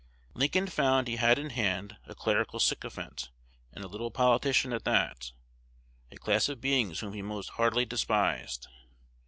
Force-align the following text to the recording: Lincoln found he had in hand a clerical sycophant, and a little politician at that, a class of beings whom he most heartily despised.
Lincoln 0.33 0.65
found 0.65 1.07
he 1.07 1.17
had 1.17 1.37
in 1.37 1.51
hand 1.51 1.97
a 2.07 2.15
clerical 2.15 2.59
sycophant, 2.59 3.29
and 3.71 3.83
a 3.83 3.87
little 3.87 4.09
politician 4.09 4.73
at 4.73 4.83
that, 4.83 5.31
a 6.11 6.17
class 6.17 6.49
of 6.49 6.59
beings 6.59 7.01
whom 7.01 7.13
he 7.13 7.21
most 7.21 7.49
heartily 7.49 7.85
despised. 7.85 8.67